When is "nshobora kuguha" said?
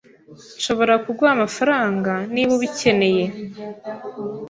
0.57-1.31